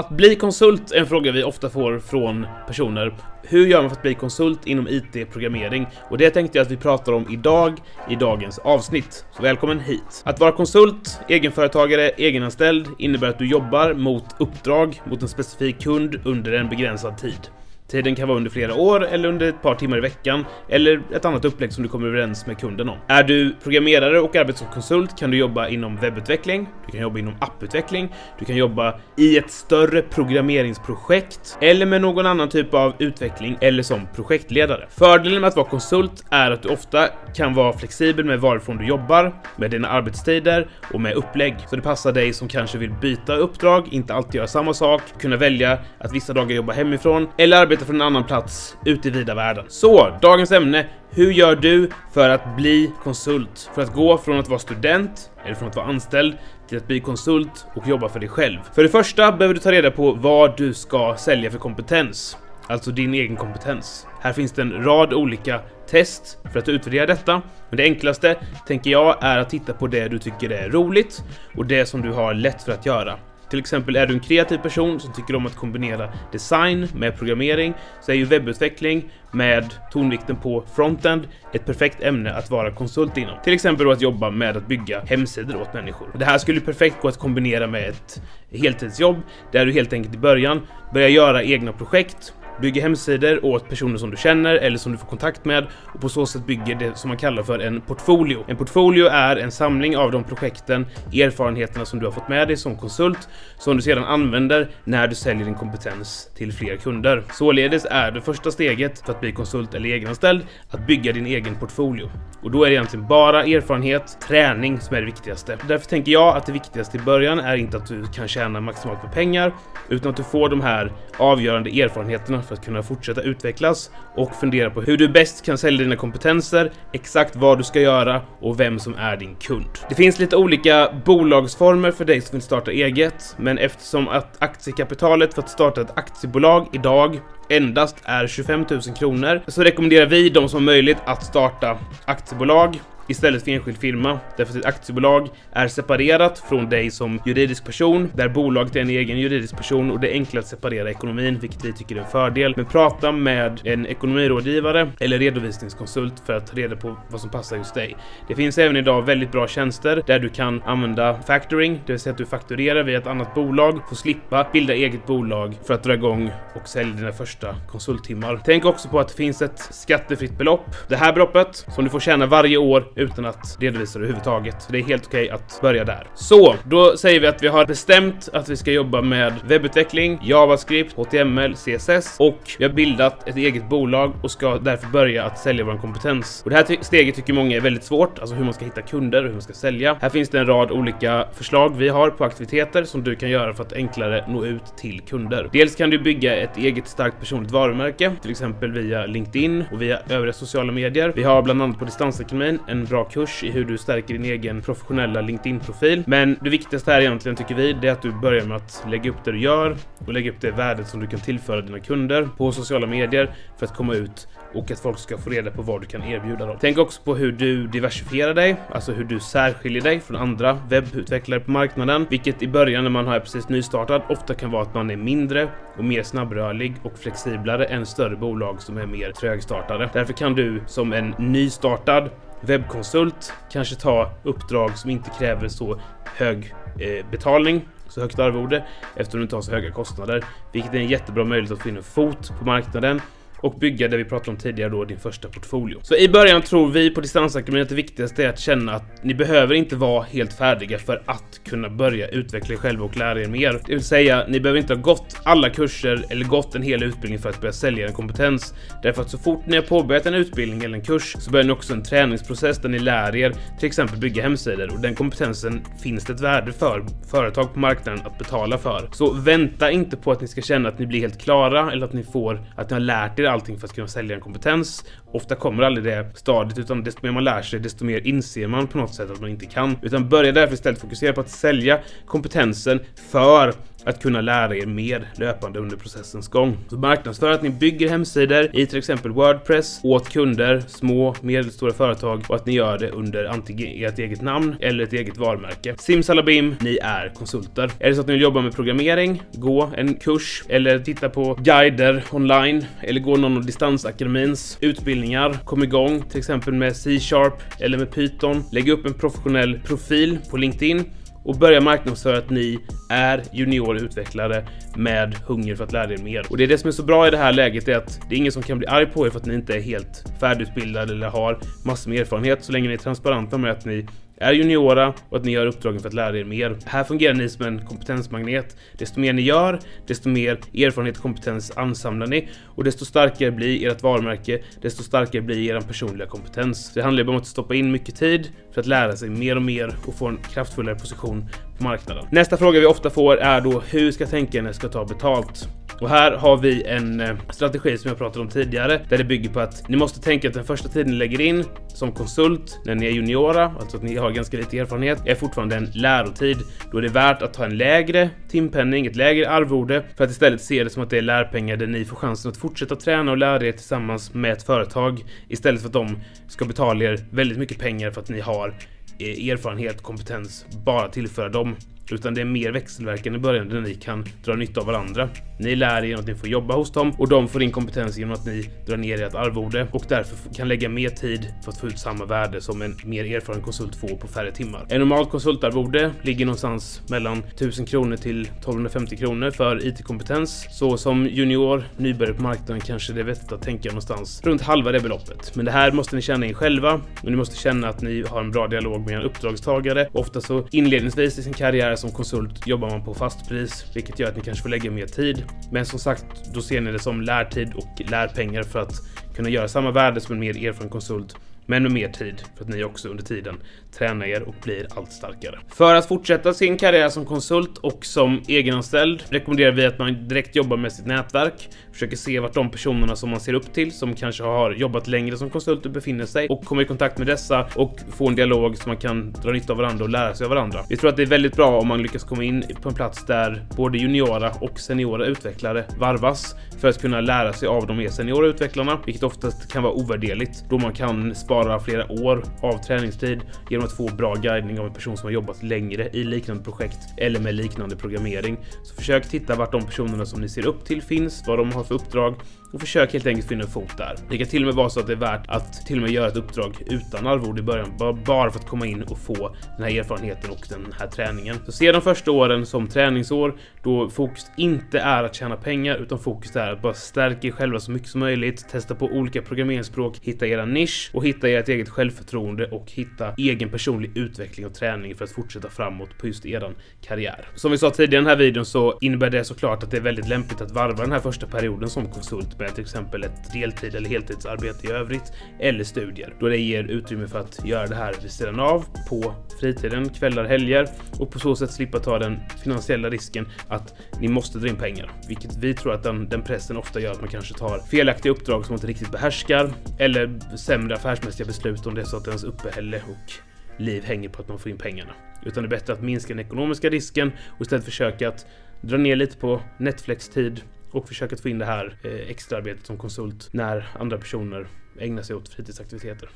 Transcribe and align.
Att 0.00 0.08
bli 0.08 0.36
konsult 0.36 0.92
är 0.92 1.00
en 1.00 1.06
fråga 1.06 1.32
vi 1.32 1.42
ofta 1.42 1.70
får 1.70 1.98
från 1.98 2.46
personer. 2.66 3.14
Hur 3.42 3.66
gör 3.66 3.80
man 3.80 3.90
för 3.90 3.96
att 3.96 4.02
bli 4.02 4.14
konsult 4.14 4.66
inom 4.66 4.88
IT-programmering? 4.88 5.86
Och 6.10 6.18
det 6.18 6.30
tänkte 6.30 6.58
jag 6.58 6.64
att 6.64 6.70
vi 6.70 6.76
pratar 6.76 7.12
om 7.12 7.26
idag 7.30 7.78
i 8.10 8.14
dagens 8.14 8.58
avsnitt. 8.58 9.24
Så 9.36 9.42
välkommen 9.42 9.80
hit! 9.80 10.22
Att 10.24 10.40
vara 10.40 10.52
konsult, 10.52 11.20
egenföretagare, 11.28 12.08
egenanställd 12.08 12.88
innebär 12.98 13.28
att 13.28 13.38
du 13.38 13.46
jobbar 13.46 13.94
mot 13.94 14.24
uppdrag 14.38 15.02
mot 15.04 15.22
en 15.22 15.28
specifik 15.28 15.82
kund 15.82 16.20
under 16.24 16.52
en 16.52 16.68
begränsad 16.68 17.18
tid. 17.18 17.48
Tiden 17.90 18.14
kan 18.14 18.28
vara 18.28 18.36
under 18.36 18.50
flera 18.50 18.74
år 18.74 19.06
eller 19.06 19.28
under 19.28 19.48
ett 19.48 19.62
par 19.62 19.74
timmar 19.74 19.98
i 19.98 20.00
veckan 20.00 20.46
eller 20.68 21.02
ett 21.14 21.24
annat 21.24 21.44
upplägg 21.44 21.72
som 21.72 21.82
du 21.82 21.88
kommer 21.88 22.06
överens 22.06 22.46
med 22.46 22.58
kunden 22.58 22.88
om. 22.88 22.98
Är 23.08 23.22
du 23.22 23.54
programmerare 23.62 24.20
och 24.20 24.36
arbetar 24.36 24.58
som 24.58 24.66
konsult 24.72 25.18
kan 25.18 25.30
du 25.30 25.36
jobba 25.36 25.68
inom 25.68 25.96
webbutveckling, 25.96 26.68
du 26.86 26.92
kan 26.92 27.00
jobba 27.00 27.18
inom 27.18 27.34
apputveckling, 27.40 28.14
du 28.38 28.44
kan 28.44 28.56
jobba 28.56 28.94
i 29.16 29.38
ett 29.38 29.50
större 29.50 30.02
programmeringsprojekt 30.02 31.58
eller 31.60 31.86
med 31.86 32.00
någon 32.00 32.26
annan 32.26 32.48
typ 32.48 32.74
av 32.74 32.94
utveckling 32.98 33.58
eller 33.60 33.82
som 33.82 34.08
projektledare. 34.14 34.86
Fördelen 34.90 35.40
med 35.40 35.48
att 35.48 35.56
vara 35.56 35.68
konsult 35.68 36.24
är 36.30 36.50
att 36.50 36.62
du 36.62 36.68
ofta 36.68 37.08
kan 37.34 37.54
vara 37.54 37.72
flexibel 37.72 38.24
med 38.24 38.40
varifrån 38.40 38.76
du 38.76 38.86
jobbar, 38.86 39.34
med 39.56 39.70
dina 39.70 39.88
arbetstider 39.88 40.68
och 40.92 41.00
med 41.00 41.14
upplägg. 41.14 41.54
Så 41.66 41.76
det 41.76 41.82
passar 41.82 42.12
dig 42.12 42.32
som 42.32 42.48
kanske 42.48 42.78
vill 42.78 42.92
byta 43.00 43.36
uppdrag, 43.36 43.88
inte 43.90 44.14
alltid 44.14 44.34
göra 44.34 44.46
samma 44.46 44.74
sak, 44.74 45.02
kunna 45.20 45.36
välja 45.36 45.78
att 45.98 46.12
vissa 46.12 46.32
dagar 46.32 46.56
jobba 46.56 46.72
hemifrån 46.72 47.28
eller 47.38 47.56
arbeta 47.56 47.79
arbeta 47.80 47.86
från 47.86 47.96
en 47.96 48.06
annan 48.06 48.24
plats 48.24 48.76
ute 48.84 49.08
i 49.08 49.10
vida 49.10 49.34
världen. 49.34 49.64
Så, 49.68 50.18
dagens 50.22 50.52
ämne. 50.52 50.86
Hur 51.10 51.32
gör 51.32 51.56
du 51.56 51.90
för 52.12 52.28
att 52.28 52.56
bli 52.56 52.90
konsult? 53.02 53.70
För 53.74 53.82
att 53.82 53.94
gå 53.94 54.18
från 54.18 54.38
att 54.38 54.48
vara 54.48 54.58
student, 54.58 55.30
eller 55.44 55.54
från 55.54 55.68
att 55.68 55.76
vara 55.76 55.86
anställd, 55.86 56.36
till 56.68 56.78
att 56.78 56.86
bli 56.86 57.00
konsult 57.00 57.66
och 57.74 57.88
jobba 57.88 58.08
för 58.08 58.20
dig 58.20 58.28
själv. 58.28 58.58
För 58.74 58.82
det 58.82 58.88
första 58.88 59.32
behöver 59.32 59.54
du 59.54 59.60
ta 59.60 59.72
reda 59.72 59.90
på 59.90 60.12
vad 60.12 60.56
du 60.56 60.74
ska 60.74 61.16
sälja 61.18 61.50
för 61.50 61.58
kompetens. 61.58 62.36
Alltså 62.68 62.90
din 62.90 63.14
egen 63.14 63.36
kompetens. 63.36 64.06
Här 64.20 64.32
finns 64.32 64.52
det 64.52 64.62
en 64.62 64.84
rad 64.84 65.12
olika 65.12 65.60
test 65.90 66.38
för 66.52 66.58
att 66.58 66.68
utvärdera 66.68 67.06
detta. 67.06 67.42
Men 67.70 67.76
det 67.76 67.82
enklaste, 67.82 68.36
tänker 68.66 68.90
jag, 68.90 69.16
är 69.20 69.38
att 69.38 69.50
titta 69.50 69.72
på 69.72 69.86
det 69.86 70.08
du 70.08 70.18
tycker 70.18 70.50
är 70.50 70.68
roligt 70.68 71.22
och 71.56 71.66
det 71.66 71.86
som 71.86 72.02
du 72.02 72.12
har 72.12 72.34
lätt 72.34 72.62
för 72.62 72.72
att 72.72 72.86
göra. 72.86 73.18
Till 73.50 73.58
exempel 73.58 73.96
är 73.96 74.06
du 74.06 74.14
en 74.14 74.20
kreativ 74.20 74.58
person 74.58 75.00
som 75.00 75.12
tycker 75.12 75.36
om 75.36 75.46
att 75.46 75.56
kombinera 75.56 76.12
design 76.32 76.88
med 76.94 77.18
programmering 77.18 77.74
så 78.00 78.12
är 78.12 78.16
ju 78.16 78.24
webbutveckling 78.24 79.10
med 79.32 79.74
tonvikten 79.92 80.36
på 80.36 80.64
frontend 80.74 81.28
ett 81.52 81.66
perfekt 81.66 82.02
ämne 82.02 82.32
att 82.32 82.50
vara 82.50 82.70
konsult 82.70 83.16
inom. 83.16 83.34
Till 83.44 83.52
exempel 83.52 83.86
då 83.86 83.92
att 83.92 84.00
jobba 84.00 84.30
med 84.30 84.56
att 84.56 84.68
bygga 84.68 85.00
hemsidor 85.00 85.60
åt 85.60 85.74
människor. 85.74 86.08
Det 86.18 86.24
här 86.24 86.38
skulle 86.38 86.60
perfekt 86.60 87.02
gå 87.02 87.08
att 87.08 87.18
kombinera 87.18 87.66
med 87.66 87.88
ett 87.88 88.22
heltidsjobb 88.52 89.16
där 89.52 89.66
du 89.66 89.72
helt 89.72 89.92
enkelt 89.92 90.14
i 90.14 90.18
början 90.18 90.66
börjar 90.92 91.08
göra 91.08 91.42
egna 91.42 91.72
projekt 91.72 92.34
bygger 92.60 92.82
hemsidor 92.82 93.44
åt 93.44 93.68
personer 93.68 93.98
som 93.98 94.10
du 94.10 94.16
känner 94.16 94.54
eller 94.54 94.78
som 94.78 94.92
du 94.92 94.98
får 94.98 95.06
kontakt 95.06 95.44
med 95.44 95.66
och 95.94 96.00
på 96.00 96.08
så 96.08 96.26
sätt 96.26 96.46
bygger 96.46 96.74
det 96.74 96.98
som 96.98 97.08
man 97.08 97.16
kallar 97.16 97.42
för 97.42 97.58
en 97.58 97.80
portfolio. 97.80 98.44
En 98.48 98.56
portfolio 98.56 99.06
är 99.06 99.36
en 99.36 99.50
samling 99.50 99.96
av 99.96 100.12
de 100.12 100.24
projekten, 100.24 100.86
erfarenheterna 101.12 101.84
som 101.84 101.98
du 101.98 102.06
har 102.06 102.12
fått 102.12 102.28
med 102.28 102.48
dig 102.48 102.56
som 102.56 102.76
konsult 102.76 103.28
som 103.58 103.76
du 103.76 103.82
sedan 103.82 104.04
använder 104.04 104.68
när 104.84 105.08
du 105.08 105.14
säljer 105.14 105.44
din 105.44 105.54
kompetens 105.54 106.30
till 106.36 106.52
fler 106.52 106.76
kunder. 106.76 107.22
Således 107.32 107.86
är 107.90 108.10
det 108.10 108.20
första 108.20 108.50
steget 108.50 108.98
för 109.06 109.12
att 109.12 109.20
bli 109.20 109.32
konsult 109.32 109.74
eller 109.74 109.88
egenanställd 109.88 110.46
att 110.70 110.86
bygga 110.86 111.12
din 111.12 111.26
egen 111.26 111.56
portfolio. 111.56 112.10
Och 112.42 112.50
då 112.50 112.64
är 112.64 112.68
det 112.70 112.74
egentligen 112.74 113.06
bara 113.06 113.44
erfarenhet, 113.44 114.18
träning 114.28 114.80
som 114.80 114.96
är 114.96 115.00
det 115.00 115.06
viktigaste. 115.06 115.58
Därför 115.68 115.86
tänker 115.86 116.12
jag 116.12 116.36
att 116.36 116.46
det 116.46 116.52
viktigaste 116.52 116.96
i 116.96 117.00
början 117.00 117.38
är 117.38 117.56
inte 117.56 117.76
att 117.76 117.86
du 117.86 118.04
kan 118.06 118.28
tjäna 118.28 118.60
maximalt 118.60 119.02
med 119.02 119.12
pengar 119.12 119.52
utan 119.88 120.10
att 120.10 120.16
du 120.16 120.22
får 120.22 120.48
de 120.48 120.60
här 120.60 120.92
avgörande 121.16 121.70
erfarenheterna 121.70 122.42
för 122.50 122.54
att 122.54 122.64
kunna 122.64 122.82
fortsätta 122.82 123.22
utvecklas 123.22 123.90
och 124.14 124.34
fundera 124.34 124.70
på 124.70 124.80
hur 124.80 124.96
du 124.96 125.08
bäst 125.08 125.44
kan 125.44 125.58
sälja 125.58 125.82
dina 125.82 125.96
kompetenser, 125.96 126.72
exakt 126.92 127.36
vad 127.36 127.58
du 127.58 127.64
ska 127.64 127.80
göra 127.80 128.22
och 128.40 128.60
vem 128.60 128.78
som 128.78 128.94
är 128.94 129.16
din 129.16 129.36
kund. 129.36 129.66
Det 129.88 129.94
finns 129.94 130.18
lite 130.18 130.36
olika 130.36 130.92
bolagsformer 131.04 131.90
för 131.90 132.04
dig 132.04 132.20
som 132.20 132.32
vill 132.32 132.42
starta 132.42 132.70
eget, 132.70 133.36
men 133.38 133.58
eftersom 133.58 134.08
att 134.08 134.42
aktiekapitalet 134.42 135.34
för 135.34 135.42
att 135.42 135.50
starta 135.50 135.80
ett 135.80 135.98
aktiebolag 135.98 136.66
idag 136.72 137.20
endast 137.48 137.96
är 138.04 138.26
25 138.26 138.66
000 138.70 138.80
kronor 138.98 139.42
så 139.46 139.62
rekommenderar 139.62 140.06
vi 140.06 140.28
de 140.30 140.48
som 140.48 140.56
har 140.56 140.64
möjlighet 140.64 141.02
att 141.04 141.24
starta 141.24 141.78
aktiebolag 142.04 142.80
istället 143.10 143.44
för 143.44 143.50
enskild 143.50 143.78
firma. 143.78 144.18
Därför 144.36 144.52
att 144.52 144.58
ett 144.58 144.66
aktiebolag 144.66 145.28
är 145.52 145.68
separerat 145.68 146.38
från 146.48 146.68
dig 146.68 146.90
som 146.90 147.20
juridisk 147.26 147.64
person, 147.64 148.10
där 148.14 148.28
bolaget 148.28 148.76
är 148.76 148.80
en 148.80 148.90
egen 148.90 149.18
juridisk 149.18 149.56
person 149.56 149.90
och 149.90 150.00
det 150.00 150.08
är 150.08 150.12
enklare 150.12 150.40
att 150.40 150.46
separera 150.48 150.90
ekonomin, 150.90 151.38
vilket 151.40 151.64
vi 151.64 151.72
tycker 151.72 151.96
är 151.96 152.00
en 152.00 152.06
fördel. 152.06 152.54
Men 152.56 152.66
prata 152.66 153.12
med 153.12 153.60
en 153.64 153.86
ekonomirådgivare 153.86 154.92
eller 155.00 155.18
redovisningskonsult 155.18 156.22
för 156.26 156.32
att 156.32 156.46
ta 156.46 156.56
reda 156.56 156.76
på 156.76 156.96
vad 157.08 157.20
som 157.20 157.30
passar 157.30 157.56
just 157.56 157.74
dig. 157.74 157.96
Det 158.28 158.34
finns 158.34 158.58
även 158.58 158.76
idag 158.76 159.02
väldigt 159.02 159.32
bra 159.32 159.48
tjänster 159.48 160.02
där 160.06 160.18
du 160.18 160.28
kan 160.28 160.62
använda 160.62 161.22
factoring, 161.26 161.80
det 161.86 161.92
vill 161.92 162.00
säga 162.00 162.12
att 162.12 162.18
du 162.18 162.26
fakturerar 162.26 162.82
via 162.82 162.98
ett 162.98 163.06
annat 163.06 163.34
bolag, 163.34 163.80
får 163.88 163.96
slippa 163.96 164.46
bilda 164.52 164.74
eget 164.74 165.06
bolag 165.06 165.54
för 165.66 165.74
att 165.74 165.82
dra 165.82 165.94
igång 165.94 166.30
och 166.54 166.68
sälja 166.68 166.94
dina 166.94 167.12
första 167.12 167.54
konsulttimmar. 167.68 168.40
Tänk 168.44 168.64
också 168.64 168.88
på 168.88 169.00
att 169.00 169.08
det 169.08 169.14
finns 169.14 169.42
ett 169.42 169.58
skattefritt 169.58 170.38
belopp. 170.38 170.66
Det 170.88 170.96
här 170.96 171.12
beloppet 171.12 171.56
som 171.56 171.84
du 171.84 171.90
får 171.90 172.00
tjäna 172.00 172.26
varje 172.26 172.56
år 172.56 172.84
utan 173.00 173.26
att 173.26 173.56
redovisa 173.60 173.98
det 173.98 174.04
överhuvudtaget. 174.04 174.68
Det 174.70 174.78
är 174.78 174.82
helt 174.82 175.06
okej 175.06 175.24
okay 175.24 175.34
att 175.34 175.60
börja 175.60 175.84
där. 175.84 176.06
Så, 176.14 176.54
då 176.64 176.96
säger 176.96 177.20
vi 177.20 177.26
att 177.26 177.42
vi 177.42 177.48
har 177.48 177.66
bestämt 177.66 178.28
att 178.32 178.48
vi 178.48 178.56
ska 178.56 178.72
jobba 178.72 179.02
med 179.02 179.32
webbutveckling, 179.44 180.20
JavaScript, 180.22 180.96
HTML, 180.96 181.54
CSS 181.54 182.16
och 182.18 182.38
vi 182.58 182.64
har 182.64 182.72
bildat 182.72 183.28
ett 183.28 183.36
eget 183.36 183.68
bolag 183.68 184.12
och 184.22 184.30
ska 184.30 184.58
därför 184.58 184.88
börja 184.88 185.24
att 185.24 185.38
sälja 185.38 185.64
vår 185.64 185.78
kompetens. 185.78 186.42
Och 186.44 186.50
det 186.50 186.56
här 186.56 186.76
steget 186.80 187.14
tycker 187.14 187.32
många 187.32 187.56
är 187.56 187.60
väldigt 187.60 187.84
svårt, 187.84 188.18
alltså 188.18 188.34
hur 188.34 188.44
man 188.44 188.54
ska 188.54 188.64
hitta 188.64 188.82
kunder 188.82 189.18
och 189.18 189.26
hur 189.26 189.32
man 189.32 189.42
ska 189.42 189.52
sälja. 189.52 189.96
Här 190.00 190.08
finns 190.08 190.28
det 190.28 190.38
en 190.38 190.46
rad 190.46 190.70
olika 190.70 191.26
förslag 191.34 191.76
vi 191.76 191.88
har 191.88 192.10
på 192.10 192.24
aktiviteter 192.24 192.84
som 192.84 193.04
du 193.04 193.14
kan 193.14 193.30
göra 193.30 193.54
för 193.54 193.64
att 193.64 193.72
enklare 193.72 194.24
nå 194.28 194.44
ut 194.44 194.76
till 194.76 195.00
kunder. 195.00 195.48
Dels 195.52 195.76
kan 195.76 195.90
du 195.90 195.98
bygga 195.98 196.36
ett 196.36 196.56
eget 196.56 196.88
starkt 196.88 197.20
personligt 197.20 197.50
varumärke, 197.50 198.12
till 198.22 198.30
exempel 198.30 198.72
via 198.72 199.06
LinkedIn 199.06 199.64
och 199.72 199.82
via 199.82 199.98
övriga 200.08 200.32
sociala 200.32 200.72
medier. 200.72 201.12
Vi 201.16 201.22
har 201.22 201.42
bland 201.42 201.62
annat 201.62 201.78
på 201.78 201.84
distansekonomin 201.84 202.58
en 202.68 202.84
bra 202.90 203.04
kurs 203.04 203.44
i 203.44 203.50
hur 203.50 203.64
du 203.64 203.78
stärker 203.78 204.14
din 204.14 204.24
egen 204.24 204.62
professionella 204.62 205.20
LinkedIn-profil. 205.20 206.04
Men 206.06 206.36
det 206.40 206.50
viktigaste 206.50 206.92
här 206.92 207.00
egentligen 207.00 207.36
tycker 207.36 207.54
vi, 207.54 207.72
det 207.72 207.88
är 207.88 207.92
att 207.92 208.02
du 208.02 208.12
börjar 208.12 208.44
med 208.44 208.56
att 208.56 208.84
lägga 208.90 209.10
upp 209.10 209.24
det 209.24 209.32
du 209.32 209.40
gör 209.40 209.76
och 210.06 210.12
lägga 210.12 210.30
upp 210.30 210.40
det 210.40 210.50
värdet 210.50 210.88
som 210.88 211.00
du 211.00 211.06
kan 211.06 211.20
tillföra 211.20 211.60
dina 211.60 211.78
kunder 211.78 212.28
på 212.36 212.52
sociala 212.52 212.86
medier 212.86 213.30
för 213.58 213.66
att 213.66 213.74
komma 213.74 213.94
ut 213.94 214.28
och 214.54 214.70
att 214.70 214.80
folk 214.80 214.98
ska 214.98 215.18
få 215.18 215.30
reda 215.30 215.50
på 215.50 215.62
vad 215.62 215.80
du 215.80 215.86
kan 215.86 216.02
erbjuda 216.02 216.46
dem. 216.46 216.56
Tänk 216.60 216.78
också 216.78 217.02
på 217.02 217.14
hur 217.14 217.32
du 217.32 217.66
diversifierar 217.66 218.34
dig, 218.34 218.56
alltså 218.70 218.92
hur 218.92 219.04
du 219.04 219.20
särskiljer 219.20 219.82
dig 219.82 220.00
från 220.00 220.16
andra 220.16 220.58
webbutvecklare 220.68 221.40
på 221.40 221.50
marknaden, 221.50 222.06
vilket 222.10 222.42
i 222.42 222.48
början 222.48 222.84
när 222.84 222.90
man 222.90 223.06
har 223.06 223.20
precis 223.20 223.48
nystartat 223.48 224.10
ofta 224.10 224.34
kan 224.34 224.50
vara 224.50 224.62
att 224.62 224.74
man 224.74 224.90
är 224.90 224.96
mindre 224.96 225.48
och 225.76 225.84
mer 225.84 226.02
snabbrörlig 226.02 226.74
och 226.82 226.98
flexiblare 226.98 227.64
än 227.64 227.86
större 227.86 228.16
bolag 228.16 228.62
som 228.62 228.76
är 228.78 228.86
mer 228.86 229.12
trögstartade. 229.12 229.90
Därför 229.92 230.12
kan 230.12 230.34
du 230.34 230.62
som 230.66 230.92
en 230.92 231.14
nystartad 231.18 232.10
webbkonsult 232.40 233.32
kanske 233.50 233.74
ta 233.74 234.10
uppdrag 234.22 234.78
som 234.78 234.90
inte 234.90 235.10
kräver 235.18 235.48
så 235.48 235.80
hög 236.04 236.54
eh, 236.78 237.10
betalning 237.10 237.68
så 237.88 238.00
högt 238.00 238.18
arvode 238.18 238.64
eftersom 238.96 239.20
du 239.20 239.22
inte 239.22 239.36
har 239.36 239.42
så 239.42 239.52
höga 239.52 239.70
kostnader, 239.70 240.24
vilket 240.52 240.74
är 240.74 240.78
en 240.78 240.88
jättebra 240.88 241.24
möjlighet 241.24 241.52
att 241.52 241.62
få 241.62 241.68
in 241.68 241.76
en 241.76 241.82
fot 241.82 242.32
på 242.38 242.44
marknaden 242.44 243.00
och 243.42 243.58
bygga 243.58 243.88
det 243.88 243.96
vi 243.96 244.04
pratade 244.04 244.30
om 244.30 244.36
tidigare 244.36 244.70
då, 244.70 244.84
din 244.84 244.98
första 244.98 245.28
portfolio. 245.28 245.78
Så 245.82 245.96
i 245.96 246.08
början 246.08 246.42
tror 246.42 246.70
vi 246.70 246.90
på 246.90 247.00
Distansakademin 247.00 247.62
att 247.62 247.68
det 247.68 247.74
viktigaste 247.74 248.24
är 248.24 248.28
att 248.28 248.38
känna 248.38 248.72
att 248.72 249.04
ni 249.04 249.14
behöver 249.14 249.54
inte 249.54 249.76
vara 249.76 250.02
helt 250.02 250.32
färdiga 250.32 250.78
för 250.78 251.02
att 251.06 251.40
kunna 251.44 251.68
börja 251.68 252.08
utveckla 252.08 252.54
er 252.54 252.58
själva 252.58 252.84
och 252.84 252.96
lära 252.96 253.22
er 253.22 253.28
mer. 253.28 253.60
Det 253.66 253.72
vill 253.72 253.84
säga, 253.84 254.24
ni 254.28 254.40
behöver 254.40 254.60
inte 254.60 254.74
ha 254.74 254.80
gått 254.80 255.16
alla 255.22 255.50
kurser 255.50 256.04
eller 256.10 256.24
gått 256.24 256.54
en 256.54 256.62
hel 256.62 256.82
utbildning 256.82 257.18
för 257.18 257.28
att 257.28 257.40
börja 257.40 257.52
sälja 257.52 257.86
en 257.86 257.92
kompetens. 257.92 258.54
Därför 258.82 259.02
att 259.02 259.10
så 259.10 259.18
fort 259.18 259.46
ni 259.46 259.56
har 259.56 259.62
påbörjat 259.62 260.06
en 260.06 260.14
utbildning 260.14 260.64
eller 260.64 260.78
en 260.78 260.84
kurs 260.84 261.16
så 261.18 261.30
börjar 261.30 261.44
ni 261.44 261.52
också 261.52 261.72
en 261.72 261.82
träningsprocess 261.82 262.58
där 262.58 262.68
ni 262.68 262.78
lär 262.78 263.16
er 263.16 263.32
till 263.58 263.66
exempel 263.66 263.98
bygga 263.98 264.22
hemsidor 264.22 264.72
och 264.74 264.80
den 264.80 264.94
kompetensen 264.94 265.64
finns 265.82 266.04
det 266.04 266.12
ett 266.12 266.20
värde 266.20 266.52
för 266.52 266.84
företag 267.10 267.54
på 267.54 267.60
marknaden 267.60 268.06
att 268.06 268.18
betala 268.18 268.58
för. 268.58 268.88
Så 268.92 269.12
vänta 269.12 269.70
inte 269.70 269.96
på 269.96 270.12
att 270.12 270.20
ni 270.20 270.28
ska 270.28 270.40
känna 270.40 270.68
att 270.68 270.78
ni 270.78 270.86
blir 270.86 271.00
helt 271.00 271.20
klara 271.20 271.72
eller 271.72 271.86
att 271.86 271.92
ni 271.92 272.02
får 272.02 272.40
att 272.56 272.70
ni 272.70 272.74
har 272.74 272.80
lärt 272.80 273.18
er 273.18 273.29
allting 273.30 273.58
för 273.58 273.66
att 273.66 273.74
kunna 273.74 273.88
sälja 273.88 274.14
en 274.14 274.20
kompetens. 274.20 274.84
Ofta 275.12 275.34
kommer 275.34 275.62
aldrig 275.62 275.84
det 275.84 276.10
stadiet 276.14 276.58
utan 276.58 276.84
desto 276.84 277.00
mer 277.02 277.12
man 277.12 277.24
lär 277.24 277.42
sig 277.42 277.60
desto 277.60 277.84
mer 277.84 278.06
inser 278.06 278.46
man 278.46 278.66
på 278.66 278.78
något 278.78 278.94
sätt 278.94 279.10
att 279.10 279.20
man 279.20 279.30
inte 279.30 279.46
kan. 279.46 279.76
Utan 279.82 280.08
börja 280.08 280.32
därför 280.32 280.54
istället 280.54 280.80
fokusera 280.80 281.12
på 281.12 281.20
att 281.20 281.30
sälja 281.30 281.80
kompetensen 282.06 282.80
för 283.10 283.54
att 283.84 284.02
kunna 284.02 284.20
lära 284.20 284.56
er 284.56 284.66
mer 284.66 285.08
löpande 285.16 285.58
under 285.58 285.76
processens 285.76 286.28
gång. 286.28 286.56
Så 286.68 286.76
marknadsför 286.76 287.30
att 287.30 287.42
ni 287.42 287.50
bygger 287.50 287.88
hemsidor 287.88 288.56
i 288.56 288.66
till 288.66 288.78
exempel 288.78 289.10
Wordpress 289.10 289.80
åt 289.82 290.08
kunder, 290.08 290.62
små, 290.66 291.14
medelstora 291.20 291.72
företag 291.72 292.24
och 292.28 292.36
att 292.36 292.46
ni 292.46 292.52
gör 292.52 292.78
det 292.78 292.90
under 292.90 293.24
antingen 293.24 293.84
ert 293.84 293.98
eget 293.98 294.22
namn 294.22 294.56
eller 294.60 294.84
ett 294.84 294.92
eget 294.92 295.16
varumärke. 295.16 295.74
Simsalabim, 295.78 296.56
ni 296.60 296.78
är 296.82 297.12
konsulter. 297.14 297.70
Är 297.78 297.88
det 297.88 297.94
så 297.94 298.00
att 298.00 298.06
ni 298.06 298.12
vill 298.12 298.22
jobba 298.22 298.40
med 298.40 298.54
programmering, 298.54 299.22
gå 299.32 299.70
en 299.76 299.94
kurs 299.94 300.42
eller 300.48 300.78
titta 300.78 301.08
på 301.08 301.34
guider 301.34 302.04
online 302.12 302.64
eller 302.80 303.00
gå 303.00 303.16
någon 303.16 303.36
av 303.36 303.46
distansakademins 303.46 304.58
utbildningar, 304.60 305.38
kom 305.44 305.62
igång 305.62 306.02
till 306.02 306.18
exempel 306.18 306.54
med 306.54 306.76
C-sharp 306.76 307.34
eller 307.58 307.78
med 307.78 307.94
Python. 307.94 308.44
Lägg 308.52 308.68
upp 308.68 308.86
en 308.86 308.94
professionell 308.94 309.60
profil 309.64 310.18
på 310.30 310.36
LinkedIn 310.36 310.84
och 311.24 311.36
börja 311.36 311.60
marknadsföra 311.60 312.18
att 312.18 312.30
ni 312.30 312.58
är 312.90 313.22
juniorutvecklare 313.32 314.44
med 314.76 315.14
hunger 315.26 315.54
för 315.54 315.64
att 315.64 315.72
lära 315.72 315.92
er 315.92 315.98
mer. 315.98 316.26
Och 316.30 316.36
det 316.36 316.44
är 316.44 316.48
det 316.48 316.58
som 316.58 316.68
är 316.68 316.72
så 316.72 316.82
bra 316.82 317.08
i 317.08 317.10
det 317.10 317.16
här 317.16 317.32
läget 317.32 317.68
är 317.68 317.76
att 317.76 318.00
det 318.08 318.14
är 318.14 318.18
ingen 318.18 318.32
som 318.32 318.42
kan 318.42 318.58
bli 318.58 318.66
arg 318.66 318.86
på 318.86 319.06
er 319.06 319.10
för 319.10 319.18
att 319.18 319.26
ni 319.26 319.34
inte 319.34 319.56
är 319.56 319.60
helt 319.60 320.04
färdigutbildade 320.20 320.92
eller 320.92 321.08
har 321.08 321.38
massor 321.64 321.90
med 321.90 322.00
erfarenhet 322.00 322.44
så 322.44 322.52
länge 322.52 322.68
ni 322.68 322.74
är 322.74 322.78
transparenta 322.78 323.38
med 323.38 323.50
att 323.50 323.64
ni 323.64 323.86
är 324.20 324.32
juniora 324.32 324.94
och 325.08 325.16
att 325.16 325.24
ni 325.24 325.32
gör 325.32 325.46
uppdragen 325.46 325.80
för 325.80 325.88
att 325.88 325.94
lära 325.94 326.18
er 326.18 326.24
mer. 326.24 326.56
Här 326.64 326.84
fungerar 326.84 327.14
ni 327.14 327.28
som 327.28 327.46
en 327.46 327.66
kompetensmagnet. 327.66 328.56
Desto 328.78 329.00
mer 329.00 329.12
ni 329.12 329.22
gör, 329.22 329.60
desto 329.86 330.08
mer 330.08 330.40
erfarenhet 330.54 330.96
och 330.96 331.02
kompetens 331.02 331.52
ansamlar 331.56 332.06
ni 332.06 332.28
och 332.44 332.64
desto 332.64 332.84
starkare 332.84 333.30
blir 333.30 333.68
ert 333.68 333.82
varumärke, 333.82 334.42
desto 334.62 334.82
starkare 334.82 335.22
blir 335.22 335.50
er 335.50 335.60
personliga 335.60 336.06
kompetens. 336.08 336.74
Det 336.74 336.82
handlar 336.82 337.00
ju 337.00 337.06
bara 337.06 337.16
om 337.16 337.22
att 337.22 337.26
stoppa 337.26 337.54
in 337.54 337.72
mycket 337.72 337.96
tid 337.96 338.32
för 338.54 338.60
att 338.60 338.66
lära 338.66 338.96
sig 338.96 339.10
mer 339.10 339.36
och 339.36 339.42
mer 339.42 339.74
och 339.86 339.94
få 339.94 340.06
en 340.06 340.16
kraftfullare 340.16 340.74
position 340.74 341.24
på 341.58 341.64
marknaden. 341.64 342.06
Nästa 342.10 342.36
fråga 342.36 342.60
vi 342.60 342.66
ofta 342.66 342.90
får 342.90 343.16
är 343.16 343.40
då 343.40 343.62
hur 343.70 343.92
ska 343.92 344.02
jag 344.02 344.10
tänka 344.10 344.42
när 344.42 344.48
jag 344.48 344.56
ska 344.56 344.68
ta 344.68 344.84
betalt? 344.84 345.48
Och 345.80 345.88
här 345.88 346.12
har 346.12 346.36
vi 346.36 346.62
en 346.62 347.00
eh, 347.00 347.16
strategi 347.30 347.78
som 347.78 347.88
jag 347.88 347.98
pratade 347.98 348.20
om 348.20 348.28
tidigare 348.28 348.80
där 348.88 348.98
det 348.98 349.04
bygger 349.04 349.30
på 349.30 349.40
att 349.40 349.68
ni 349.68 349.76
måste 349.76 350.00
tänka 350.00 350.28
att 350.28 350.34
den 350.34 350.44
första 350.44 350.68
tiden 350.68 350.92
ni 350.92 350.96
lägger 350.98 351.20
in 351.20 351.44
som 351.68 351.92
konsult 351.92 352.60
när 352.64 352.74
ni 352.74 352.86
är 352.86 352.90
juniora, 352.90 353.54
alltså 353.60 353.76
att 353.76 353.82
ni 353.82 353.96
har 353.96 354.10
ganska 354.10 354.36
lite 354.36 354.58
erfarenhet, 354.58 355.02
är 355.06 355.14
fortfarande 355.14 355.56
en 355.56 355.70
lärotid. 355.74 356.38
Då 356.72 356.78
är 356.78 356.82
det 356.82 356.88
värt 356.88 357.22
att 357.22 357.34
ta 357.34 357.44
en 357.44 357.56
lägre 357.56 358.10
timpenning, 358.28 358.86
ett 358.86 358.96
lägre 358.96 359.30
arvode 359.30 359.84
för 359.96 360.04
att 360.04 360.10
istället 360.10 360.40
se 360.40 360.64
det 360.64 360.70
som 360.70 360.82
att 360.82 360.90
det 360.90 360.98
är 360.98 361.02
lärpengar 361.02 361.56
där 361.56 361.66
ni 361.66 361.84
får 361.84 361.96
chansen 361.96 362.30
att 362.30 362.36
fortsätta 362.36 362.76
träna 362.76 363.10
och 363.10 363.18
lära 363.18 363.46
er 363.46 363.52
tillsammans 363.52 364.14
med 364.14 364.32
ett 364.32 364.42
företag 364.42 365.04
istället 365.28 365.60
för 365.60 365.68
att 365.68 365.72
de 365.72 365.98
ska 366.28 366.44
betala 366.44 366.84
er 366.84 367.00
väldigt 367.10 367.38
mycket 367.38 367.58
pengar 367.58 367.90
för 367.90 368.00
att 368.00 368.08
ni 368.08 368.20
har 368.20 368.54
eh, 368.98 369.28
erfarenhet, 369.28 369.82
kompetens, 369.82 370.46
bara 370.64 370.88
tillföra 370.88 371.28
dem 371.28 371.56
utan 371.92 372.14
det 372.14 372.20
är 372.20 372.24
mer 372.24 372.52
växelverkan 372.52 373.14
i 373.14 373.18
början 373.18 373.48
där 373.48 373.60
ni 373.60 373.74
kan 373.74 374.04
dra 374.24 374.34
nytta 374.34 374.60
av 374.60 374.66
varandra. 374.66 375.08
Ni 375.38 375.56
lär 375.56 375.82
er 375.82 375.86
genom 375.86 376.00
att 376.00 376.06
ni 376.06 376.14
får 376.14 376.28
jobba 376.28 376.54
hos 376.54 376.72
dem 376.72 376.92
och 376.98 377.08
de 377.08 377.28
får 377.28 377.42
in 377.42 377.50
kompetens 377.50 377.98
genom 377.98 378.14
att 378.14 378.26
ni 378.26 378.50
drar 378.66 378.76
ner 378.76 379.02
ert 379.02 379.14
arvode 379.14 379.66
och 379.72 379.84
därför 379.88 380.34
kan 380.34 380.48
lägga 380.48 380.68
mer 380.68 380.90
tid 380.90 381.34
för 381.44 381.50
att 381.52 381.58
få 381.58 381.66
ut 381.66 381.78
samma 381.78 382.04
värde 382.04 382.40
som 382.40 382.62
en 382.62 382.76
mer 382.84 383.04
erfaren 383.04 383.42
konsult 383.42 383.76
får 383.76 383.96
på 383.96 384.08
färre 384.08 384.32
timmar. 384.32 384.66
En 384.68 384.78
normalt 384.80 385.10
konsultarvode 385.10 385.90
ligger 386.02 386.26
någonstans 386.26 386.82
mellan 386.88 387.18
1000 387.18 387.66
kronor 387.66 387.96
till 387.96 388.20
1250 388.20 388.96
kronor 388.96 389.30
för 389.30 389.66
IT-kompetens. 389.66 390.46
Så 390.50 390.76
som 390.76 391.06
junior, 391.06 391.64
nybörjare 391.76 392.14
på 392.16 392.22
marknaden 392.22 392.60
kanske 392.60 392.92
det 392.92 393.00
är 393.00 393.04
vettigt 393.04 393.32
att 393.32 393.42
tänka 393.42 393.68
någonstans 393.68 394.20
runt 394.24 394.42
halva 394.42 394.72
det 394.72 394.80
beloppet. 394.80 395.36
Men 395.36 395.44
det 395.44 395.50
här 395.50 395.72
måste 395.72 395.96
ni 395.96 396.02
känna 396.02 396.26
in 396.26 396.34
själva 396.34 396.80
och 397.02 397.10
ni 397.10 397.16
måste 397.16 397.36
känna 397.36 397.68
att 397.68 397.82
ni 397.82 398.04
har 398.08 398.20
en 398.20 398.30
bra 398.30 398.46
dialog 398.46 398.86
med 398.86 398.96
en 398.96 399.02
uppdragstagare. 399.02 399.88
Ofta 399.92 400.20
så 400.20 400.46
inledningsvis 400.50 401.18
i 401.18 401.22
sin 401.22 401.32
karriär 401.32 401.76
som 401.80 401.90
konsult 401.90 402.46
jobbar 402.46 402.70
man 402.70 402.84
på 402.84 402.94
fastpris, 402.94 403.64
vilket 403.74 403.98
gör 403.98 404.08
att 404.08 404.16
ni 404.16 404.22
kanske 404.22 404.42
får 404.42 404.48
lägga 404.48 404.70
mer 404.70 404.86
tid. 404.86 405.24
Men 405.52 405.66
som 405.66 405.78
sagt, 405.78 406.04
då 406.34 406.42
ser 406.42 406.60
ni 406.60 406.72
det 406.72 406.78
som 406.78 407.00
lärtid 407.00 407.52
och 407.54 407.90
lärpengar 407.90 408.42
för 408.42 408.58
att 408.58 408.74
kunna 409.16 409.28
göra 409.28 409.48
samma 409.48 409.70
värde 409.70 410.00
som 410.00 410.14
en 410.14 410.20
mer 410.20 410.46
erfaren 410.46 410.70
konsult 410.70 411.16
men 411.50 411.62
med 411.62 411.72
mer 411.72 411.88
tid 411.88 412.22
för 412.36 412.44
att 412.44 412.50
ni 412.50 412.64
också 412.64 412.88
under 412.88 413.04
tiden 413.04 413.36
tränar 413.78 414.06
er 414.06 414.22
och 414.22 414.34
blir 414.44 414.66
allt 414.76 414.92
starkare. 414.92 415.38
För 415.48 415.74
att 415.74 415.88
fortsätta 415.88 416.34
sin 416.34 416.58
karriär 416.58 416.88
som 416.88 417.04
konsult 417.04 417.58
och 417.58 417.84
som 417.84 418.22
egenanställd 418.28 419.02
rekommenderar 419.08 419.52
vi 419.52 419.66
att 419.66 419.78
man 419.78 420.08
direkt 420.08 420.36
jobbar 420.36 420.56
med 420.56 420.72
sitt 420.72 420.86
nätverk, 420.86 421.48
försöker 421.72 421.96
se 421.96 422.20
vart 422.20 422.34
de 422.34 422.50
personerna 422.50 422.96
som 422.96 423.10
man 423.10 423.20
ser 423.20 423.34
upp 423.34 423.52
till, 423.52 423.72
som 423.72 423.94
kanske 423.94 424.22
har 424.22 424.50
jobbat 424.50 424.88
längre 424.88 425.16
som 425.16 425.30
konsulter 425.30 425.70
befinner 425.70 426.06
sig 426.06 426.28
och 426.28 426.44
kommer 426.44 426.62
i 426.62 426.64
kontakt 426.64 426.98
med 426.98 427.06
dessa 427.06 427.46
och 427.54 427.78
få 427.96 428.08
en 428.08 428.14
dialog 428.14 428.56
så 428.56 428.68
man 428.68 428.76
kan 428.76 429.12
dra 429.12 429.32
nytta 429.32 429.52
av 429.52 429.58
varandra 429.58 429.84
och 429.84 429.90
lära 429.90 430.14
sig 430.14 430.24
av 430.24 430.30
varandra. 430.30 430.60
Vi 430.68 430.76
tror 430.76 430.90
att 430.90 430.96
det 430.96 431.02
är 431.02 431.06
väldigt 431.06 431.36
bra 431.36 431.58
om 431.58 431.68
man 431.68 431.82
lyckas 431.82 432.04
komma 432.04 432.24
in 432.24 432.44
på 432.62 432.68
en 432.68 432.74
plats 432.74 433.06
där 433.06 433.46
både 433.56 433.78
juniora 433.78 434.32
och 434.40 434.60
seniora 434.60 435.06
utvecklare 435.06 435.64
varvas 435.78 436.34
för 436.60 436.68
att 436.68 436.80
kunna 436.80 437.00
lära 437.00 437.32
sig 437.32 437.48
av 437.48 437.66
de 437.66 437.76
mer 437.76 437.88
seniora 437.88 438.26
utvecklarna, 438.26 438.78
vilket 438.86 439.02
oftast 439.02 439.52
kan 439.52 439.62
vara 439.62 439.72
ovärderligt 439.72 440.44
då 440.48 440.58
man 440.58 440.72
kan 440.72 441.14
spara 441.14 441.39
flera 441.60 441.92
år 441.92 442.22
av 442.42 442.58
träningstid 442.58 443.20
genom 443.50 443.66
att 443.66 443.72
få 443.72 443.88
bra 443.88 444.14
guidning 444.14 444.60
av 444.60 444.66
en 444.66 444.72
person 444.72 444.96
som 444.96 445.06
har 445.06 445.10
jobbat 445.12 445.42
längre 445.42 445.90
i 445.92 446.04
liknande 446.04 446.44
projekt 446.44 446.78
eller 446.96 447.20
med 447.20 447.34
liknande 447.34 447.76
programmering. 447.76 448.36
Så 448.64 448.74
försök 448.74 449.08
titta 449.08 449.34
vart 449.34 449.52
de 449.52 449.62
personerna 449.62 450.06
som 450.06 450.20
ni 450.20 450.28
ser 450.28 450.46
upp 450.46 450.64
till 450.64 450.82
finns, 450.82 451.24
vad 451.26 451.38
de 451.38 451.52
har 451.52 451.64
för 451.64 451.74
uppdrag 451.74 452.14
och 452.52 452.60
försök 452.60 452.92
helt 452.92 453.06
enkelt 453.06 453.28
finna 453.28 453.42
en 453.42 453.50
fot 453.50 453.76
där. 453.76 453.94
Det 454.10 454.18
kan 454.18 454.26
till 454.26 454.42
och 454.42 454.46
med 454.46 454.54
vara 454.54 454.70
så 454.70 454.80
att 454.80 454.86
det 454.86 454.92
är 454.92 454.96
värt 454.96 455.24
att 455.28 455.66
till 455.66 455.76
och 455.76 455.82
med 455.82 455.90
göra 455.90 456.08
ett 456.08 456.16
uppdrag 456.16 456.62
utan 456.66 457.06
arvode 457.06 457.40
i 457.40 457.42
början, 457.42 457.72
bara 458.04 458.30
för 458.30 458.38
att 458.38 458.46
komma 458.46 458.66
in 458.66 458.82
och 458.82 458.98
få 458.98 459.36
den 459.56 459.66
här 459.66 459.78
erfarenheten 459.78 460.30
och 460.30 460.46
den 460.48 460.74
här 460.78 460.86
träningen. 460.86 461.36
Så 461.46 461.52
se 461.52 461.72
de 461.72 461.82
första 461.82 462.10
åren 462.10 462.46
som 462.46 462.68
träningsår 462.68 463.34
då 463.62 463.88
fokus 463.88 464.26
inte 464.36 464.80
är 464.80 465.04
att 465.04 465.14
tjäna 465.14 465.36
pengar 465.36 465.76
utan 465.76 465.98
fokus 465.98 466.36
är 466.36 466.52
att 466.52 466.62
bara 466.62 466.74
stärka 466.74 467.28
er 467.28 467.32
själva 467.32 467.60
så 467.60 467.70
mycket 467.70 467.88
som 467.88 468.00
möjligt, 468.00 468.48
testa 468.48 468.74
på 468.74 468.86
olika 468.86 469.22
programmeringsspråk, 469.22 469.98
hitta 470.02 470.26
era 470.26 470.44
nisch 470.44 470.90
och 470.94 471.06
hitta 471.06 471.28
ert 471.28 471.48
eget 471.48 471.68
självförtroende 471.68 472.46
och 472.46 472.70
hitta 472.70 473.14
egen 473.18 473.48
personlig 473.48 473.96
utveckling 473.96 474.46
och 474.46 474.54
träning 474.54 474.94
för 474.94 475.04
att 475.04 475.10
fortsätta 475.10 475.48
framåt 475.48 475.98
på 475.98 476.06
just 476.06 476.26
eran 476.26 476.54
karriär. 476.80 477.28
Som 477.34 477.50
vi 477.50 477.58
sa 477.58 477.70
tidigare 477.70 478.02
i 478.02 478.04
den 478.04 478.06
här 478.06 478.16
videon 478.16 478.44
så 478.44 478.78
innebär 478.80 479.10
det 479.10 479.24
såklart 479.24 479.62
att 479.62 479.70
det 479.70 479.76
är 479.76 479.80
väldigt 479.80 480.08
lämpligt 480.08 480.40
att 480.40 480.50
varva 480.50 480.82
den 480.82 480.92
här 480.92 481.00
första 481.00 481.26
perioden 481.26 481.68
som 481.68 481.88
konsult 481.88 482.38
med 482.40 482.54
till 482.54 482.64
exempel 482.64 483.04
ett 483.04 483.32
deltid 483.32 483.74
eller 483.74 483.88
heltidsarbete 483.88 484.66
i 484.66 484.70
övrigt 484.70 485.12
eller 485.38 485.64
studier 485.64 486.14
då 486.20 486.28
det 486.28 486.36
ger 486.36 486.64
utrymme 486.64 487.08
för 487.08 487.18
att 487.18 487.44
göra 487.44 487.66
det 487.66 487.74
här 487.74 487.94
vid 488.02 488.10
sidan 488.10 488.40
av 488.40 488.64
på 488.88 489.14
fritiden, 489.40 489.88
kvällar, 489.88 490.24
helger 490.24 490.68
och 490.98 491.10
på 491.10 491.18
så 491.18 491.36
sätt 491.36 491.50
slippa 491.50 491.78
ta 491.78 491.98
den 491.98 492.18
finansiella 492.42 492.90
risken 492.90 493.28
att 493.48 493.74
ni 494.00 494.08
måste 494.08 494.38
dra 494.38 494.48
in 494.48 494.56
pengar, 494.56 494.90
vilket 495.08 495.36
vi 495.36 495.54
tror 495.54 495.72
att 495.72 495.82
den, 495.82 496.08
den 496.08 496.22
pressen 496.22 496.56
ofta 496.56 496.80
gör 496.80 496.92
att 496.92 497.00
man 497.00 497.10
kanske 497.10 497.34
tar 497.34 497.58
felaktiga 497.58 498.12
uppdrag 498.12 498.46
som 498.46 498.52
man 498.52 498.56
inte 498.56 498.66
riktigt 498.66 498.92
behärskar 498.92 499.52
eller 499.78 500.36
sämre 500.36 500.74
affärsmässiga 500.74 501.26
beslut 501.26 501.66
om 501.66 501.74
det 501.74 501.80
är 501.80 501.84
så 501.84 501.96
att 501.96 502.06
ens 502.06 502.24
uppehälle 502.24 502.76
och 502.76 503.12
liv 503.60 503.84
hänger 503.84 504.08
på 504.08 504.22
att 504.22 504.28
man 504.28 504.38
får 504.38 504.50
in 504.50 504.58
pengarna. 504.58 504.92
Utan 505.26 505.42
det 505.42 505.46
är 505.46 505.50
bättre 505.50 505.72
att 505.72 505.82
minska 505.82 506.14
den 506.14 506.26
ekonomiska 506.26 506.68
risken 506.68 507.12
och 507.28 507.40
istället 507.40 507.64
försöka 507.64 508.08
att 508.08 508.26
dra 508.60 508.76
ner 508.76 508.96
lite 508.96 509.16
på 509.16 509.40
Netflix-tid 509.58 510.40
och 510.70 510.88
försöka 510.88 511.16
få 511.16 511.28
in 511.28 511.38
det 511.38 511.44
här 511.44 511.78
eh, 511.82 511.92
extraarbetet 511.92 512.66
som 512.66 512.78
konsult 512.78 513.28
när 513.32 513.68
andra 513.78 513.98
personer 513.98 514.46
ägnar 514.78 515.02
sig 515.02 515.16
åt 515.16 515.28
fritidsaktiviteter. 515.28 516.10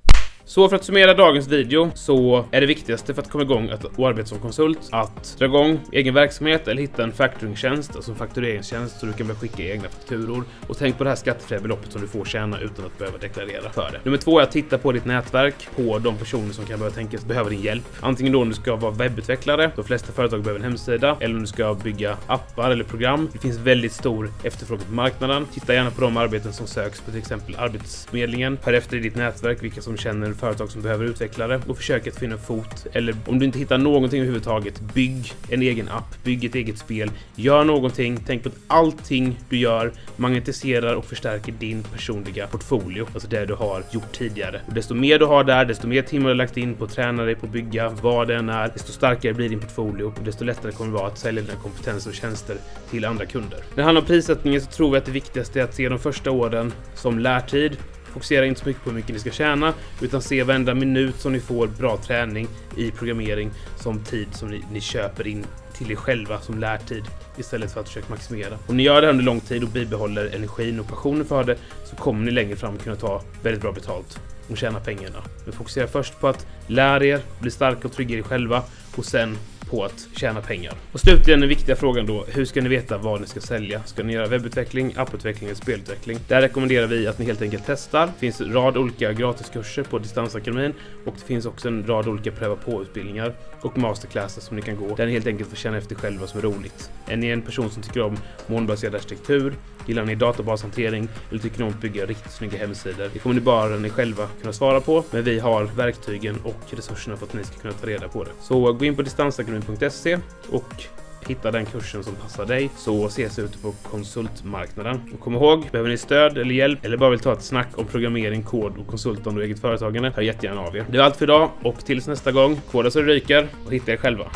Så 0.46 0.68
för 0.68 0.76
att 0.76 0.84
summera 0.84 1.14
dagens 1.14 1.48
video 1.48 1.90
så 1.94 2.44
är 2.50 2.60
det 2.60 2.66
viktigaste 2.66 3.14
för 3.14 3.22
att 3.22 3.30
komma 3.30 3.44
igång 3.44 3.70
att 3.70 3.98
arbeta 3.98 4.28
som 4.28 4.38
konsult 4.38 4.78
att 4.92 5.36
dra 5.38 5.46
igång 5.46 5.80
egen 5.92 6.14
verksamhet 6.14 6.68
eller 6.68 6.82
hitta 6.82 7.02
en 7.02 7.12
factoringtjänst, 7.12 7.96
alltså 7.96 8.10
en 8.10 8.16
faktureringstjänst 8.16 9.00
så 9.00 9.06
du 9.06 9.12
kan 9.12 9.26
börja 9.26 9.40
skicka 9.40 9.62
egna 9.62 9.88
fakturor. 9.88 10.44
Och 10.68 10.78
tänk 10.78 10.98
på 10.98 11.04
det 11.04 11.10
här 11.10 11.16
skattefria 11.16 11.60
beloppet 11.60 11.92
som 11.92 12.00
du 12.00 12.06
får 12.06 12.24
tjäna 12.24 12.60
utan 12.60 12.84
att 12.84 12.98
behöva 12.98 13.18
deklarera 13.18 13.70
för 13.70 13.90
det. 13.92 14.00
Nummer 14.04 14.18
två 14.18 14.38
är 14.38 14.42
att 14.42 14.50
titta 14.50 14.78
på 14.78 14.92
ditt 14.92 15.04
nätverk, 15.04 15.68
på 15.76 15.98
de 15.98 16.16
personer 16.16 16.52
som 16.52 16.64
kan 16.64 16.78
börja 16.78 16.92
tänkas 16.92 17.24
behöva 17.24 17.50
din 17.50 17.62
hjälp. 17.62 17.84
Antingen 18.00 18.32
då 18.32 18.42
om 18.42 18.48
du 18.48 18.54
ska 18.54 18.76
vara 18.76 18.92
webbutvecklare, 18.92 19.70
de 19.76 19.84
flesta 19.84 20.12
företag 20.12 20.42
behöver 20.42 20.60
en 20.60 20.64
hemsida, 20.64 21.16
eller 21.20 21.34
om 21.34 21.40
du 21.40 21.46
ska 21.46 21.74
bygga 21.74 22.16
appar 22.26 22.70
eller 22.70 22.84
program. 22.84 23.28
Det 23.32 23.38
finns 23.38 23.58
väldigt 23.58 23.92
stor 23.92 24.30
efterfrågan 24.42 24.84
på 24.86 24.94
marknaden. 24.94 25.46
Titta 25.52 25.74
gärna 25.74 25.90
på 25.90 26.00
de 26.00 26.16
arbeten 26.16 26.52
som 26.52 26.66
söks 26.66 27.00
på 27.00 27.10
till 27.10 27.20
exempel 27.20 27.56
Arbetsförmedlingen. 27.58 28.58
Hör 28.62 28.72
efter 28.72 28.96
i 28.96 29.00
ditt 29.00 29.16
nätverk 29.16 29.62
vilka 29.62 29.82
som 29.82 29.96
känner 29.96 30.33
företag 30.34 30.70
som 30.70 30.82
behöver 30.82 31.04
utvecklare 31.04 31.60
och 31.66 31.76
försök 31.76 32.06
att 32.06 32.18
finna 32.18 32.34
en 32.34 32.40
fot. 32.40 32.86
Eller 32.92 33.16
om 33.26 33.38
du 33.38 33.44
inte 33.44 33.58
hittar 33.58 33.78
någonting 33.78 34.20
överhuvudtaget, 34.20 34.80
bygg 34.80 35.32
en 35.48 35.62
egen 35.62 35.88
app, 35.88 36.24
bygg 36.24 36.44
ett 36.44 36.54
eget 36.54 36.78
spel, 36.78 37.10
gör 37.34 37.64
någonting. 37.64 38.18
Tänk 38.26 38.42
på 38.42 38.48
att 38.48 38.54
allting 38.66 39.40
du 39.48 39.56
gör 39.56 39.92
magnetiserar 40.16 40.94
och 40.94 41.04
förstärker 41.04 41.52
din 41.52 41.82
personliga 41.82 42.46
portfolio, 42.46 43.06
alltså 43.14 43.28
det 43.28 43.46
du 43.46 43.54
har 43.54 43.82
gjort 43.90 44.12
tidigare. 44.12 44.60
Och 44.66 44.74
desto 44.74 44.94
mer 44.94 45.18
du 45.18 45.24
har 45.24 45.44
där, 45.44 45.64
desto 45.64 45.86
mer 45.86 46.02
timmar 46.02 46.28
du 46.28 46.34
lagt 46.34 46.56
in 46.56 46.74
på 46.74 46.84
att 46.84 46.90
träna 46.90 47.22
dig 47.22 47.34
på 47.34 47.46
att 47.46 47.52
bygga, 47.52 47.88
vad 47.88 48.28
det 48.28 48.34
än 48.34 48.48
är, 48.48 48.68
desto 48.68 48.92
starkare 48.92 49.34
blir 49.34 49.48
din 49.48 49.60
portfolio 49.60 50.04
och 50.04 50.24
desto 50.24 50.44
lättare 50.44 50.72
kommer 50.72 50.90
det 50.90 50.98
vara 50.98 51.06
att 51.06 51.18
sälja 51.18 51.42
dina 51.42 51.54
kompetenser 51.54 52.10
och 52.10 52.16
tjänster 52.16 52.56
till 52.90 53.04
andra 53.04 53.26
kunder. 53.26 53.58
När 53.58 53.76
det 53.76 53.82
handlar 53.82 54.02
om 54.02 54.06
prissättningen 54.06 54.60
så 54.60 54.70
tror 54.70 54.90
vi 54.90 54.98
att 54.98 55.04
det 55.04 55.12
viktigaste 55.12 55.60
är 55.60 55.64
att 55.64 55.74
se 55.74 55.88
de 55.88 55.98
första 55.98 56.30
åren 56.30 56.72
som 56.94 57.18
lärtid 57.18 57.76
Fokusera 58.14 58.46
inte 58.46 58.60
så 58.60 58.68
mycket 58.68 58.84
på 58.84 58.90
hur 58.90 58.96
mycket 58.96 59.12
ni 59.12 59.18
ska 59.18 59.30
tjäna, 59.30 59.74
utan 60.00 60.22
se 60.22 60.42
varenda 60.42 60.74
minut 60.74 61.20
som 61.20 61.32
ni 61.32 61.40
får 61.40 61.66
bra 61.66 61.96
träning 61.96 62.48
i 62.76 62.90
programmering 62.90 63.50
som 63.76 64.04
tid 64.04 64.28
som 64.32 64.48
ni, 64.48 64.64
ni 64.72 64.80
köper 64.80 65.26
in 65.26 65.46
till 65.78 65.90
er 65.90 65.96
själva 65.96 66.40
som 66.40 66.58
lärtid 66.58 67.04
istället 67.38 67.72
för 67.72 67.80
att 67.80 67.88
försöka 67.88 68.06
maximera. 68.08 68.58
Om 68.66 68.76
ni 68.76 68.82
gör 68.82 69.02
det 69.02 69.10
under 69.10 69.24
lång 69.24 69.40
tid 69.40 69.62
och 69.62 69.68
bibehåller 69.68 70.34
energin 70.34 70.80
och 70.80 70.88
passionen 70.88 71.24
för 71.24 71.44
det 71.44 71.56
så 71.84 71.96
kommer 71.96 72.24
ni 72.24 72.30
längre 72.30 72.56
fram 72.56 72.78
kunna 72.78 72.96
ta 72.96 73.22
väldigt 73.42 73.62
bra 73.62 73.72
betalt 73.72 74.20
och 74.50 74.56
tjäna 74.56 74.80
pengarna. 74.80 75.22
Men 75.44 75.52
fokusera 75.52 75.86
först 75.86 76.20
på 76.20 76.28
att 76.28 76.46
lära 76.66 77.04
er, 77.04 77.20
bli 77.40 77.50
starka 77.50 77.88
och 77.88 77.94
trygga 77.94 78.18
er 78.18 78.22
själva 78.22 78.62
och 78.96 79.04
sen 79.04 79.36
på 79.70 79.84
att 79.84 80.08
tjäna 80.16 80.40
pengar. 80.40 80.74
Och 80.92 81.00
slutligen 81.00 81.40
den 81.40 81.48
viktiga 81.48 81.76
frågan 81.76 82.06
då, 82.06 82.24
hur 82.28 82.44
ska 82.44 82.60
ni 82.60 82.68
veta 82.68 82.98
vad 82.98 83.20
ni 83.20 83.26
ska 83.26 83.40
sälja? 83.40 83.82
Ska 83.84 84.02
ni 84.02 84.12
göra 84.12 84.26
webbutveckling, 84.26 84.94
apputveckling 84.96 85.48
eller 85.48 85.56
spelutveckling? 85.56 86.18
Där 86.28 86.40
rekommenderar 86.40 86.86
vi 86.86 87.06
att 87.06 87.18
ni 87.18 87.24
helt 87.24 87.42
enkelt 87.42 87.62
testar. 87.66 88.06
Det 88.06 88.12
finns 88.18 88.40
en 88.40 88.52
rad 88.52 88.76
olika 88.76 89.12
gratiskurser 89.12 89.82
på 89.82 89.98
Distansakademin 89.98 90.72
och 91.06 91.14
det 91.18 91.24
finns 91.24 91.46
också 91.46 91.68
en 91.68 91.86
rad 91.86 92.08
olika 92.08 92.30
pröva 92.30 92.56
på-utbildningar 92.56 93.34
och 93.60 93.78
masterclasses 93.78 94.44
som 94.44 94.56
ni 94.56 94.62
kan 94.62 94.76
gå 94.76 94.94
där 94.94 95.06
ni 95.06 95.12
helt 95.12 95.26
enkelt 95.26 95.48
får 95.48 95.56
känna 95.56 95.76
efter 95.76 95.94
själva 95.94 96.20
vad 96.20 96.28
som 96.28 96.38
är 96.38 96.44
roligt. 96.44 96.90
Är 97.06 97.16
ni 97.16 97.26
en 97.26 97.42
person 97.42 97.70
som 97.70 97.82
tycker 97.82 98.02
om 98.02 98.16
molnbaserad 98.46 98.94
arkitektur? 98.94 99.54
Gillar 99.86 100.04
ni 100.04 100.14
databashantering? 100.14 101.08
Eller 101.30 101.40
tycker 101.40 101.58
ni 101.58 101.64
om 101.64 101.70
att 101.70 101.80
bygga 101.80 102.06
riktigt 102.06 102.32
snygga 102.32 102.58
hemsidor? 102.58 103.10
Det 103.12 103.18
kommer 103.18 103.34
ni 103.34 103.40
bara 103.40 103.76
ni 103.76 103.90
själva 103.90 104.28
kunna 104.40 104.52
svara 104.52 104.80
på, 104.80 105.04
men 105.10 105.24
vi 105.24 105.38
har 105.38 105.64
verktygen 105.64 106.36
och 106.44 106.60
resurserna 106.70 107.16
för 107.16 107.26
att 107.26 107.34
ni 107.34 107.44
ska 107.44 107.56
kunna 107.58 107.74
ta 107.74 107.86
reda 107.86 108.08
på 108.08 108.24
det. 108.24 108.30
Så 108.40 108.72
gå 108.72 108.84
in 108.84 108.96
på 108.96 109.02
distansakademin 109.02 109.53
distansakademin.se 109.60 110.18
och 110.50 110.84
hitta 111.28 111.50
den 111.50 111.66
kursen 111.66 112.04
som 112.04 112.14
passar 112.14 112.46
dig 112.46 112.70
så 112.76 113.06
ses 113.06 113.38
ute 113.38 113.58
på 113.58 113.72
konsultmarknaden. 113.82 115.00
Och 115.14 115.20
kom 115.20 115.34
ihåg, 115.34 115.68
behöver 115.72 115.90
ni 115.90 115.96
stöd 115.96 116.38
eller 116.38 116.54
hjälp 116.54 116.84
eller 116.84 116.96
bara 116.96 117.10
vill 117.10 117.18
ta 117.18 117.32
ett 117.32 117.42
snack 117.42 117.68
om 117.78 117.86
programmering, 117.86 118.42
kod 118.42 118.78
och 118.78 118.86
konsultande 118.86 119.40
och 119.40 119.46
eget 119.46 119.60
företagande, 119.60 120.12
hör 120.16 120.22
jättegärna 120.22 120.60
av 120.60 120.76
er. 120.76 120.84
Det 120.90 120.98
var 120.98 121.04
allt 121.04 121.16
för 121.16 121.24
idag 121.24 121.50
och 121.62 121.84
tills 121.84 122.06
nästa 122.06 122.32
gång, 122.32 122.60
koda 122.70 122.90
så 122.90 123.00
det 123.00 123.06
ryker 123.06 123.48
och 123.66 123.72
hitta 123.72 123.92
er 123.92 123.96
själva. 123.96 124.30